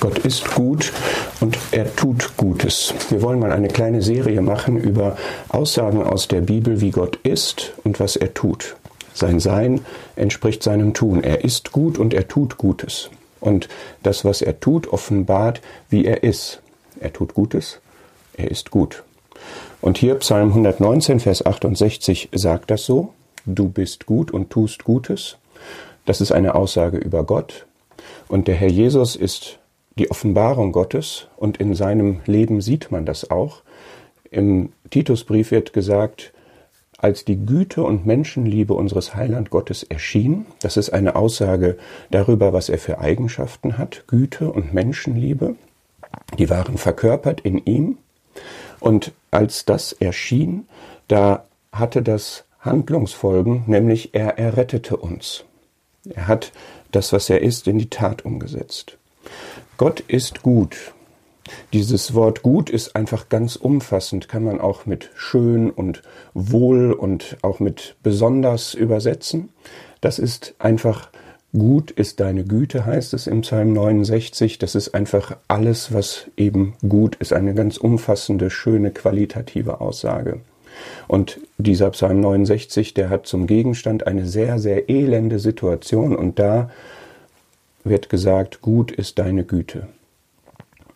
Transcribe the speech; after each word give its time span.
Gott 0.00 0.18
ist 0.18 0.54
gut 0.54 0.92
und 1.40 1.56
er 1.70 1.94
tut 1.96 2.36
Gutes. 2.36 2.94
Wir 3.10 3.22
wollen 3.22 3.38
mal 3.38 3.52
eine 3.52 3.68
kleine 3.68 4.02
Serie 4.02 4.42
machen 4.42 4.76
über 4.76 5.16
Aussagen 5.48 6.02
aus 6.02 6.28
der 6.28 6.40
Bibel, 6.40 6.80
wie 6.80 6.90
Gott 6.90 7.16
ist 7.22 7.72
und 7.84 8.00
was 8.00 8.16
er 8.16 8.34
tut. 8.34 8.76
Sein 9.14 9.40
Sein 9.40 9.80
entspricht 10.16 10.62
seinem 10.62 10.92
Tun. 10.92 11.22
Er 11.22 11.44
ist 11.44 11.72
gut 11.72 11.98
und 11.98 12.12
er 12.12 12.28
tut 12.28 12.58
Gutes. 12.58 13.10
Und 13.40 13.68
das, 14.02 14.24
was 14.24 14.42
er 14.42 14.58
tut, 14.60 14.88
offenbart, 14.88 15.60
wie 15.88 16.04
er 16.04 16.22
ist. 16.22 16.60
Er 17.00 17.12
tut 17.12 17.34
Gutes, 17.34 17.80
er 18.36 18.50
ist 18.50 18.70
gut. 18.70 19.04
Und 19.80 19.98
hier 19.98 20.14
Psalm 20.16 20.48
119, 20.48 21.20
Vers 21.20 21.44
68 21.44 22.30
sagt 22.32 22.70
das 22.70 22.84
so. 22.86 23.12
Du 23.46 23.68
bist 23.68 24.06
gut 24.06 24.30
und 24.30 24.50
tust 24.50 24.84
Gutes. 24.84 25.36
Das 26.06 26.20
ist 26.20 26.32
eine 26.32 26.54
Aussage 26.54 26.96
über 26.96 27.24
Gott. 27.24 27.66
Und 28.28 28.48
der 28.48 28.54
Herr 28.54 28.70
Jesus 28.70 29.16
ist 29.16 29.58
die 29.98 30.10
Offenbarung 30.10 30.72
Gottes 30.72 31.28
und 31.36 31.58
in 31.58 31.74
seinem 31.74 32.20
Leben 32.26 32.60
sieht 32.60 32.90
man 32.90 33.06
das 33.06 33.30
auch. 33.30 33.62
Im 34.30 34.72
Titusbrief 34.90 35.50
wird 35.50 35.72
gesagt, 35.72 36.32
als 36.98 37.24
die 37.24 37.44
Güte 37.44 37.82
und 37.82 38.06
Menschenliebe 38.06 38.74
unseres 38.74 39.14
Heiland 39.14 39.50
Gottes 39.50 39.82
erschien, 39.82 40.46
das 40.60 40.76
ist 40.76 40.90
eine 40.90 41.16
Aussage 41.16 41.76
darüber, 42.10 42.52
was 42.52 42.68
er 42.68 42.78
für 42.78 42.98
Eigenschaften 42.98 43.78
hat, 43.78 44.04
Güte 44.06 44.50
und 44.50 44.72
Menschenliebe, 44.72 45.56
die 46.38 46.48
waren 46.50 46.78
verkörpert 46.78 47.40
in 47.42 47.58
ihm. 47.58 47.98
Und 48.80 49.12
als 49.30 49.64
das 49.64 49.92
erschien, 49.92 50.66
da 51.08 51.44
hatte 51.72 52.02
das 52.02 52.44
Handlungsfolgen, 52.60 53.64
nämlich 53.66 54.14
er 54.14 54.38
errettete 54.38 54.96
uns. 54.96 55.44
Er 56.08 56.28
hat 56.28 56.52
das, 56.90 57.12
was 57.12 57.28
er 57.28 57.42
ist, 57.42 57.68
in 57.68 57.78
die 57.78 57.90
Tat 57.90 58.24
umgesetzt. 58.24 58.96
Gott 59.76 60.00
ist 60.00 60.42
gut. 60.42 60.92
Dieses 61.72 62.14
Wort 62.14 62.42
gut 62.42 62.70
ist 62.70 62.96
einfach 62.96 63.28
ganz 63.28 63.56
umfassend, 63.56 64.28
kann 64.28 64.44
man 64.44 64.60
auch 64.60 64.86
mit 64.86 65.10
schön 65.14 65.70
und 65.70 66.02
wohl 66.32 66.92
und 66.92 67.36
auch 67.42 67.60
mit 67.60 67.96
besonders 68.02 68.74
übersetzen. 68.74 69.50
Das 70.00 70.18
ist 70.18 70.54
einfach 70.58 71.10
gut 71.56 71.90
ist 71.92 72.20
deine 72.20 72.44
Güte, 72.44 72.84
heißt 72.84 73.14
es 73.14 73.26
im 73.26 73.42
Psalm 73.42 73.72
69. 73.72 74.58
Das 74.58 74.74
ist 74.74 74.94
einfach 74.94 75.36
alles, 75.48 75.92
was 75.94 76.26
eben 76.36 76.74
gut 76.86 77.16
ist, 77.16 77.32
eine 77.32 77.54
ganz 77.54 77.76
umfassende, 77.76 78.50
schöne, 78.50 78.90
qualitative 78.90 79.80
Aussage. 79.80 80.40
Und 81.06 81.38
dieser 81.58 81.90
Psalm 81.90 82.20
69, 82.20 82.94
der 82.94 83.08
hat 83.08 83.26
zum 83.26 83.46
Gegenstand 83.46 84.06
eine 84.06 84.26
sehr, 84.26 84.58
sehr 84.58 84.88
elende 84.88 85.38
Situation 85.38 86.16
und 86.16 86.38
da 86.38 86.70
wird 87.84 88.08
gesagt, 88.08 88.60
gut 88.60 88.90
ist 88.90 89.18
deine 89.18 89.44
Güte. 89.44 89.88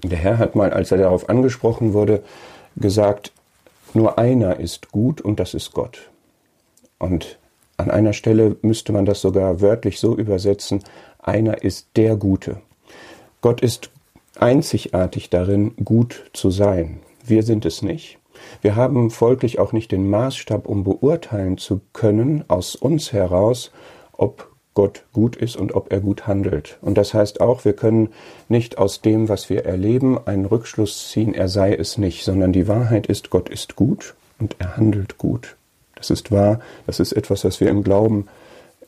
Der 0.03 0.19
Herr 0.19 0.39
hat 0.39 0.55
mal, 0.55 0.72
als 0.72 0.91
er 0.91 0.98
darauf 0.98 1.28
angesprochen 1.28 1.92
wurde, 1.92 2.22
gesagt, 2.77 3.33
nur 3.94 4.19
einer 4.19 4.61
ist 4.61 4.91
gut 4.91 5.20
und 5.20 5.41
das 5.41 5.55
ist 5.55 5.72
Gott. 5.72 6.11
Und 6.98 7.39
an 7.77 7.91
einer 7.91 8.12
Stelle 8.12 8.56
müsste 8.62 8.92
man 8.92 9.05
das 9.05 9.20
sogar 9.20 9.61
wörtlich 9.61 10.00
so 10.00 10.16
übersetzen, 10.16 10.83
einer 11.19 11.62
ist 11.62 11.89
der 11.97 12.16
Gute. 12.16 12.61
Gott 13.41 13.61
ist 13.61 13.91
einzigartig 14.39 15.31
darin, 15.31 15.75
gut 15.84 16.31
zu 16.33 16.50
sein. 16.50 17.00
Wir 17.25 17.42
sind 17.42 17.64
es 17.66 17.83
nicht. 17.83 18.19
Wir 18.62 18.77
haben 18.77 19.11
folglich 19.11 19.59
auch 19.59 19.72
nicht 19.72 19.92
den 19.92 20.09
Maßstab, 20.11 20.66
um 20.66 20.84
beurteilen 20.84 21.59
zu 21.59 21.81
können 21.92 22.44
aus 22.48 22.77
uns 22.77 23.12
heraus, 23.12 23.70
ob 24.12 24.50
Gott 24.79 25.03
gut 25.12 25.34
ist 25.34 25.57
und 25.57 25.75
ob 25.75 25.91
er 25.91 25.98
gut 25.98 26.29
handelt. 26.29 26.79
Und 26.83 26.97
das 26.97 27.12
heißt 27.12 27.41
auch, 27.41 27.65
wir 27.65 27.73
können 27.73 28.11
nicht 28.48 28.79
aus 28.79 29.01
dem, 29.01 29.29
was 29.29 29.51
wir 29.51 29.65
erleben, 29.65 30.25
einen 30.25 30.45
Rückschluss 30.45 31.11
ziehen, 31.11 31.34
er 31.34 31.48
sei 31.48 31.75
es 31.75 31.98
nicht, 31.98 32.23
sondern 32.23 32.53
die 32.53 32.69
Wahrheit 32.69 33.09
ist, 33.09 33.29
Gott 33.29 33.49
ist 33.49 33.75
gut 33.75 34.15
und 34.39 34.55
er 34.61 34.77
handelt 34.77 35.19
gut. 35.19 35.56
Das 35.97 36.11
ist 36.11 36.31
wahr, 36.31 36.61
das 36.87 37.00
ist 37.00 37.11
etwas, 37.11 37.44
was 37.44 37.59
wir 37.59 37.71
im 37.71 37.83
Glauben 37.83 38.28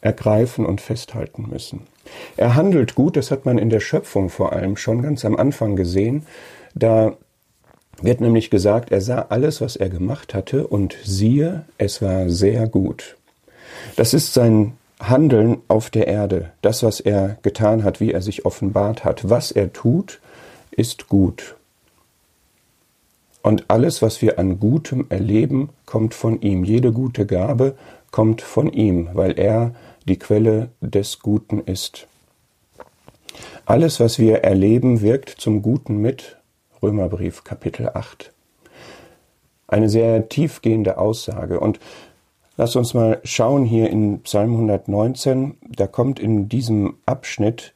ergreifen 0.00 0.64
und 0.64 0.80
festhalten 0.80 1.48
müssen. 1.50 1.88
Er 2.36 2.54
handelt 2.54 2.94
gut, 2.94 3.16
das 3.16 3.32
hat 3.32 3.44
man 3.44 3.58
in 3.58 3.68
der 3.68 3.80
Schöpfung 3.80 4.30
vor 4.30 4.52
allem 4.52 4.76
schon 4.76 5.02
ganz 5.02 5.24
am 5.24 5.34
Anfang 5.34 5.74
gesehen. 5.74 6.24
Da 6.72 7.16
wird 8.00 8.20
nämlich 8.20 8.48
gesagt, 8.48 8.92
er 8.92 9.00
sah 9.00 9.26
alles, 9.28 9.60
was 9.60 9.74
er 9.74 9.88
gemacht 9.88 10.34
hatte, 10.34 10.68
und 10.68 10.96
siehe, 11.02 11.64
es 11.78 12.00
war 12.00 12.30
sehr 12.30 12.68
gut. 12.68 13.16
Das 13.96 14.14
ist 14.14 14.34
sein 14.34 14.74
Handeln 15.00 15.58
auf 15.66 15.90
der 15.90 16.06
Erde, 16.06 16.52
das, 16.62 16.82
was 16.82 17.00
er 17.00 17.38
getan 17.42 17.82
hat, 17.84 18.00
wie 18.00 18.12
er 18.12 18.22
sich 18.22 18.44
offenbart 18.44 19.04
hat, 19.04 19.28
was 19.28 19.50
er 19.50 19.72
tut, 19.72 20.20
ist 20.70 21.08
gut. 21.08 21.56
Und 23.42 23.64
alles, 23.68 24.02
was 24.02 24.20
wir 24.20 24.38
an 24.38 24.60
Gutem 24.60 25.06
erleben, 25.08 25.70
kommt 25.86 26.12
von 26.12 26.42
ihm. 26.42 26.64
Jede 26.64 26.92
gute 26.92 27.24
Gabe 27.24 27.74
kommt 28.10 28.42
von 28.42 28.70
ihm, 28.72 29.08
weil 29.14 29.38
er 29.38 29.74
die 30.06 30.18
Quelle 30.18 30.68
des 30.80 31.20
Guten 31.20 31.60
ist. 31.60 32.06
Alles, 33.64 34.00
was 34.00 34.18
wir 34.18 34.44
erleben, 34.44 35.00
wirkt 35.00 35.30
zum 35.30 35.62
Guten 35.62 35.98
mit. 35.98 36.36
Römerbrief 36.82 37.44
Kapitel 37.44 37.90
8. 37.94 38.32
Eine 39.68 39.88
sehr 39.88 40.28
tiefgehende 40.28 40.98
Aussage. 40.98 41.60
Und 41.60 41.78
Lass 42.60 42.76
uns 42.76 42.92
mal 42.92 43.22
schauen 43.24 43.64
hier 43.64 43.88
in 43.88 44.20
Psalm 44.20 44.52
119. 44.52 45.56
Da 45.74 45.86
kommt 45.86 46.20
in 46.20 46.50
diesem 46.50 46.96
Abschnitt 47.06 47.72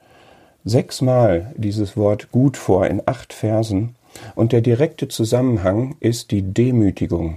sechsmal 0.63 1.55
dieses 1.57 1.97
Wort 1.97 2.31
gut 2.33 2.59
vor 2.59 2.87
in 2.87 3.01
acht 3.07 3.33
Versen. 3.33 3.95
Und 4.35 4.53
der 4.53 4.61
direkte 4.61 5.09
Zusammenhang 5.09 5.97
ist 6.01 6.33
die 6.33 6.43
Demütigung. 6.43 7.37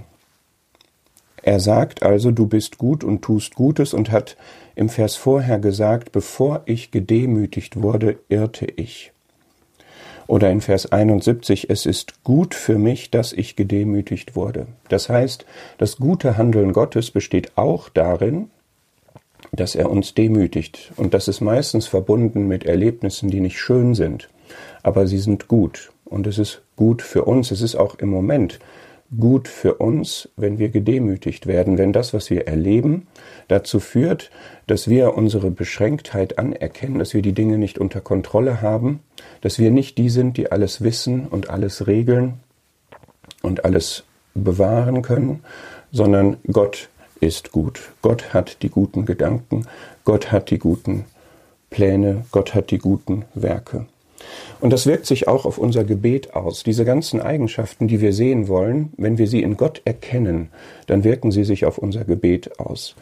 Er 1.42 1.58
sagt 1.58 2.02
also, 2.02 2.32
du 2.32 2.46
bist 2.46 2.76
gut 2.76 3.02
und 3.02 3.22
tust 3.22 3.54
Gutes 3.54 3.94
und 3.94 4.10
hat 4.10 4.36
im 4.74 4.90
Vers 4.90 5.16
vorher 5.16 5.58
gesagt, 5.58 6.12
bevor 6.12 6.60
ich 6.66 6.90
gedemütigt 6.90 7.80
wurde, 7.80 8.18
irrte 8.28 8.66
ich. 8.66 9.10
Oder 10.28 10.50
in 10.50 10.60
Vers 10.60 10.92
71, 10.92 11.70
es 11.70 11.86
ist 11.86 12.22
gut 12.22 12.54
für 12.54 12.78
mich, 12.78 13.10
dass 13.10 13.32
ich 13.32 13.56
gedemütigt 13.56 14.36
wurde. 14.36 14.66
Das 14.90 15.08
heißt, 15.08 15.46
das 15.78 15.96
gute 15.96 16.36
Handeln 16.36 16.74
Gottes 16.74 17.10
besteht 17.10 17.56
auch 17.56 17.88
darin, 17.88 18.50
dass 19.52 19.74
er 19.74 19.90
uns 19.90 20.12
demütigt. 20.12 20.92
Und 20.96 21.14
das 21.14 21.28
ist 21.28 21.40
meistens 21.40 21.86
verbunden 21.86 22.46
mit 22.46 22.66
Erlebnissen, 22.66 23.30
die 23.30 23.40
nicht 23.40 23.58
schön 23.58 23.94
sind, 23.94 24.28
aber 24.82 25.06
sie 25.06 25.18
sind 25.18 25.48
gut. 25.48 25.90
Und 26.04 26.26
es 26.26 26.36
ist 26.36 26.60
gut 26.76 27.00
für 27.00 27.24
uns. 27.24 27.50
Es 27.50 27.62
ist 27.62 27.76
auch 27.76 27.94
im 27.98 28.10
Moment 28.10 28.58
gut 29.16 29.48
für 29.48 29.74
uns, 29.74 30.28
wenn 30.36 30.58
wir 30.58 30.68
gedemütigt 30.68 31.46
werden, 31.46 31.78
wenn 31.78 31.92
das, 31.92 32.12
was 32.12 32.28
wir 32.30 32.46
erleben, 32.46 33.06
dazu 33.48 33.80
führt, 33.80 34.30
dass 34.66 34.88
wir 34.88 35.14
unsere 35.14 35.50
Beschränktheit 35.50 36.38
anerkennen, 36.38 36.98
dass 36.98 37.14
wir 37.14 37.22
die 37.22 37.32
Dinge 37.32 37.56
nicht 37.56 37.78
unter 37.78 38.00
Kontrolle 38.00 38.60
haben, 38.60 39.00
dass 39.40 39.58
wir 39.58 39.70
nicht 39.70 39.96
die 39.96 40.10
sind, 40.10 40.36
die 40.36 40.52
alles 40.52 40.82
wissen 40.82 41.26
und 41.26 41.48
alles 41.48 41.86
regeln 41.86 42.34
und 43.42 43.64
alles 43.64 44.04
bewahren 44.34 45.02
können, 45.02 45.40
sondern 45.90 46.36
Gott 46.52 46.90
ist 47.20 47.50
gut. 47.50 47.92
Gott 48.02 48.34
hat 48.34 48.62
die 48.62 48.68
guten 48.68 49.06
Gedanken, 49.06 49.66
Gott 50.04 50.30
hat 50.30 50.50
die 50.50 50.58
guten 50.58 51.06
Pläne, 51.70 52.24
Gott 52.30 52.54
hat 52.54 52.70
die 52.70 52.78
guten 52.78 53.24
Werke. 53.34 53.86
Und 54.60 54.72
das 54.72 54.86
wirkt 54.86 55.06
sich 55.06 55.28
auch 55.28 55.44
auf 55.44 55.58
unser 55.58 55.84
Gebet 55.84 56.34
aus. 56.34 56.62
Diese 56.62 56.84
ganzen 56.84 57.20
Eigenschaften, 57.20 57.88
die 57.88 58.00
wir 58.00 58.12
sehen 58.12 58.48
wollen, 58.48 58.92
wenn 58.96 59.18
wir 59.18 59.28
sie 59.28 59.42
in 59.42 59.56
Gott 59.56 59.82
erkennen, 59.84 60.50
dann 60.86 61.04
wirken 61.04 61.30
sie 61.30 61.44
sich 61.44 61.64
auf 61.64 61.78
unser 61.78 62.04
Gebet 62.04 62.58
aus. 62.58 62.94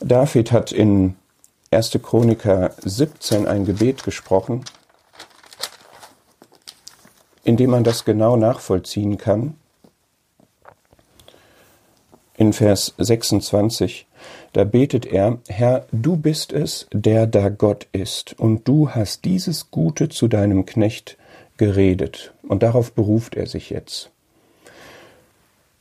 David 0.00 0.52
hat 0.52 0.72
in 0.72 1.14
1. 1.70 1.98
Chroniker 2.02 2.70
17 2.82 3.46
ein 3.46 3.64
Gebet 3.64 4.04
gesprochen, 4.04 4.64
in 7.44 7.56
dem 7.56 7.70
man 7.70 7.84
das 7.84 8.04
genau 8.04 8.36
nachvollziehen 8.36 9.18
kann. 9.18 9.54
In 12.36 12.52
Vers 12.52 12.94
26 12.98 14.06
da 14.52 14.64
betet 14.64 15.06
er, 15.06 15.38
Herr, 15.48 15.86
du 15.92 16.16
bist 16.16 16.52
es, 16.52 16.86
der 16.92 17.26
da 17.26 17.48
Gott 17.48 17.86
ist, 17.92 18.38
und 18.38 18.66
du 18.66 18.90
hast 18.90 19.24
dieses 19.24 19.70
Gute 19.70 20.08
zu 20.08 20.28
deinem 20.28 20.64
Knecht 20.64 21.16
geredet. 21.56 22.32
Und 22.42 22.62
darauf 22.62 22.92
beruft 22.92 23.34
er 23.34 23.46
sich 23.46 23.70
jetzt. 23.70 24.10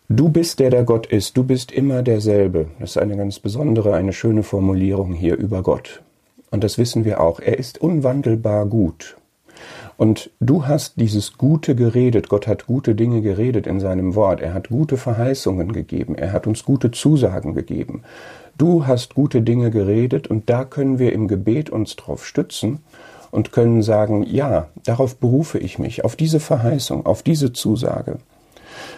Du 0.08 0.30
bist 0.30 0.60
der, 0.60 0.70
der 0.70 0.84
Gott 0.84 1.08
ist, 1.08 1.36
du 1.36 1.44
bist 1.44 1.72
immer 1.72 2.04
derselbe. 2.04 2.68
Das 2.80 2.92
ist 2.92 2.98
eine 2.98 3.18
ganz 3.18 3.40
besondere, 3.40 3.96
eine 3.96 4.14
schöne 4.14 4.44
Formulierung 4.44 5.14
hier 5.14 5.36
über 5.36 5.64
Gott. 5.64 6.02
Und 6.52 6.64
das 6.64 6.78
wissen 6.78 7.06
wir 7.06 7.22
auch. 7.22 7.40
Er 7.40 7.58
ist 7.58 7.80
unwandelbar 7.82 8.66
gut. 8.68 9.18
Und 9.98 10.30
du 10.40 10.68
hast 10.68 11.00
dieses 11.00 11.38
Gute 11.38 11.76
geredet. 11.76 12.28
Gott 12.28 12.48
hat 12.48 12.68
gute 12.68 12.96
Dinge 12.96 13.22
geredet 13.22 13.66
in 13.66 13.80
seinem 13.80 14.16
Wort. 14.16 14.42
Er 14.42 14.54
hat 14.54 14.70
gute 14.70 14.98
Verheißungen 14.98 15.72
gegeben. 15.72 16.16
Er 16.16 16.34
hat 16.34 16.48
uns 16.48 16.66
gute 16.66 16.92
Zusagen 16.92 17.56
gegeben. 17.56 18.04
Du 18.58 18.88
hast 18.88 19.16
gute 19.16 19.42
Dinge 19.42 19.72
geredet 19.72 20.28
und 20.28 20.50
da 20.50 20.66
können 20.66 21.00
wir 21.00 21.14
im 21.14 21.28
Gebet 21.28 21.70
uns 21.70 21.96
drauf 21.96 22.26
stützen 22.26 22.80
und 23.32 23.52
können 23.52 23.82
sagen, 23.82 24.24
ja, 24.24 24.70
darauf 24.86 25.18
berufe 25.18 25.60
ich 25.60 25.78
mich, 25.78 26.06
auf 26.06 26.16
diese 26.16 26.40
Verheißung, 26.40 27.06
auf 27.06 27.22
diese 27.22 27.52
Zusage. 27.52 28.18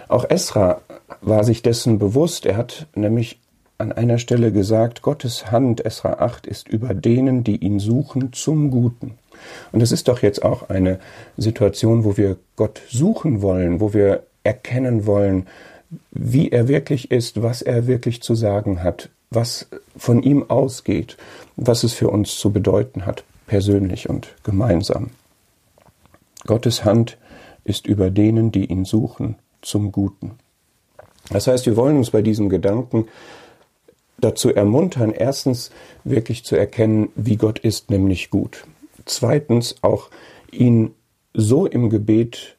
Auch 0.07 0.29
Esra 0.29 0.81
war 1.21 1.43
sich 1.43 1.63
dessen 1.63 1.97
bewusst. 1.97 2.45
Er 2.45 2.55
hat 2.55 2.85
nämlich 2.93 3.39
an 3.79 3.91
einer 3.91 4.19
Stelle 4.19 4.51
gesagt, 4.51 5.01
Gottes 5.01 5.51
Hand, 5.51 5.85
Esra 5.85 6.13
8, 6.19 6.47
ist 6.47 6.67
über 6.67 6.93
denen, 6.93 7.43
die 7.43 7.57
ihn 7.57 7.79
suchen, 7.79 8.33
zum 8.33 8.71
Guten. 8.71 9.15
Und 9.71 9.81
es 9.81 9.91
ist 9.91 10.07
doch 10.07 10.21
jetzt 10.21 10.43
auch 10.43 10.69
eine 10.69 10.99
Situation, 11.37 12.03
wo 12.03 12.17
wir 12.17 12.37
Gott 12.55 12.81
suchen 12.89 13.41
wollen, 13.41 13.79
wo 13.79 13.93
wir 13.93 14.23
erkennen 14.43 15.05
wollen, 15.05 15.47
wie 16.11 16.49
er 16.51 16.67
wirklich 16.67 17.11
ist, 17.11 17.41
was 17.41 17.61
er 17.61 17.87
wirklich 17.87 18.21
zu 18.21 18.35
sagen 18.35 18.83
hat, 18.83 19.09
was 19.29 19.67
von 19.95 20.21
ihm 20.23 20.49
ausgeht, 20.49 21.17
was 21.55 21.83
es 21.83 21.93
für 21.93 22.09
uns 22.09 22.37
zu 22.37 22.51
bedeuten 22.51 23.05
hat, 23.05 23.23
persönlich 23.45 24.09
und 24.09 24.35
gemeinsam. 24.43 25.11
Gottes 26.45 26.85
Hand 26.85 27.17
ist 27.63 27.87
über 27.87 28.09
denen, 28.09 28.51
die 28.51 28.65
ihn 28.65 28.85
suchen, 28.85 29.35
zum 29.61 29.91
Guten. 29.91 30.31
Das 31.29 31.47
heißt, 31.47 31.65
wir 31.65 31.75
wollen 31.75 31.97
uns 31.97 32.11
bei 32.11 32.21
diesem 32.21 32.47
Gedanken 32.47 33.07
dazu 34.19 34.53
ermuntern, 34.53 35.11
erstens 35.11 35.71
wirklich 36.03 36.45
zu 36.45 36.55
erkennen, 36.55 37.09
wie 37.15 37.35
Gott 37.35 37.59
ist, 37.59 37.89
nämlich 37.89 38.29
gut. 38.29 38.65
Zweitens 39.07 39.75
auch 39.81 40.09
ihn 40.51 40.93
so 41.33 41.65
im 41.65 41.89
Gebet 41.89 42.57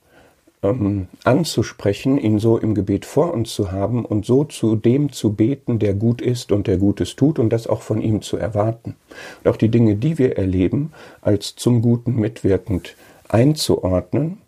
ähm, 0.62 1.08
anzusprechen, 1.24 2.18
ihn 2.18 2.38
so 2.38 2.58
im 2.58 2.74
Gebet 2.74 3.04
vor 3.04 3.32
uns 3.32 3.54
zu 3.54 3.70
haben 3.70 4.04
und 4.04 4.26
so 4.26 4.44
zu 4.44 4.76
dem 4.76 5.12
zu 5.12 5.32
beten, 5.32 5.78
der 5.78 5.94
gut 5.94 6.20
ist 6.20 6.50
und 6.52 6.66
der 6.66 6.78
Gutes 6.78 7.16
tut 7.16 7.38
und 7.38 7.50
das 7.50 7.66
auch 7.66 7.82
von 7.82 8.00
ihm 8.00 8.22
zu 8.22 8.36
erwarten. 8.36 8.96
Und 9.42 9.50
auch 9.50 9.56
die 9.56 9.68
Dinge, 9.68 9.96
die 9.96 10.18
wir 10.18 10.36
erleben, 10.36 10.92
als 11.20 11.54
zum 11.54 11.82
Guten 11.82 12.16
mitwirkend 12.16 12.96
einzuordnen 13.28 14.38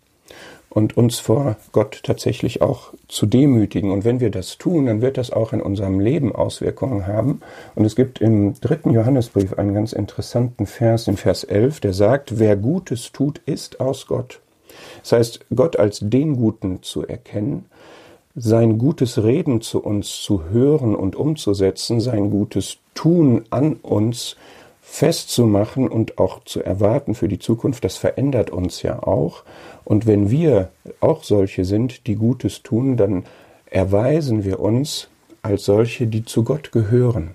und 0.71 0.95
uns 0.95 1.19
vor 1.19 1.57
Gott 1.73 1.99
tatsächlich 2.03 2.61
auch 2.61 2.93
zu 3.09 3.25
demütigen. 3.25 3.91
Und 3.91 4.05
wenn 4.05 4.21
wir 4.21 4.31
das 4.31 4.57
tun, 4.57 4.85
dann 4.85 5.01
wird 5.01 5.17
das 5.17 5.29
auch 5.29 5.51
in 5.51 5.61
unserem 5.61 5.99
Leben 5.99 6.33
Auswirkungen 6.33 7.07
haben. 7.07 7.41
Und 7.75 7.83
es 7.83 7.97
gibt 7.97 8.21
im 8.21 8.53
dritten 8.61 8.91
Johannesbrief 8.91 9.53
einen 9.59 9.73
ganz 9.73 9.91
interessanten 9.91 10.65
Vers, 10.65 11.09
in 11.09 11.17
Vers 11.17 11.43
11, 11.43 11.81
der 11.81 11.93
sagt, 11.93 12.39
wer 12.39 12.55
Gutes 12.55 13.11
tut, 13.11 13.41
ist 13.45 13.81
aus 13.81 14.07
Gott. 14.07 14.39
Das 15.01 15.11
heißt, 15.11 15.45
Gott 15.53 15.77
als 15.77 15.99
den 16.01 16.37
Guten 16.37 16.81
zu 16.81 17.05
erkennen, 17.05 17.65
sein 18.33 18.77
gutes 18.77 19.21
Reden 19.21 19.59
zu 19.59 19.83
uns 19.83 20.21
zu 20.21 20.45
hören 20.45 20.95
und 20.95 21.17
umzusetzen, 21.17 21.99
sein 21.99 22.29
gutes 22.29 22.77
Tun 22.95 23.43
an 23.49 23.73
uns 23.73 24.37
festzumachen 24.91 25.87
und 25.87 26.17
auch 26.17 26.43
zu 26.43 26.61
erwarten 26.61 27.15
für 27.15 27.29
die 27.29 27.39
Zukunft, 27.39 27.85
das 27.85 27.95
verändert 27.95 28.49
uns 28.49 28.81
ja 28.81 29.01
auch. 29.01 29.43
Und 29.85 30.05
wenn 30.05 30.29
wir 30.29 30.67
auch 30.99 31.23
solche 31.23 31.63
sind, 31.63 32.07
die 32.07 32.15
Gutes 32.15 32.61
tun, 32.61 32.97
dann 32.97 33.23
erweisen 33.67 34.43
wir 34.43 34.59
uns 34.59 35.07
als 35.43 35.63
solche, 35.63 36.07
die 36.07 36.25
zu 36.25 36.43
Gott 36.43 36.73
gehören, 36.73 37.31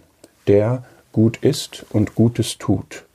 der 0.47 0.85
gut 1.13 1.39
ist 1.39 1.87
und 1.95 2.15
Gutes 2.15 2.59
tut. 2.59 3.06